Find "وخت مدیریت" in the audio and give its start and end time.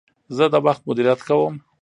0.65-1.19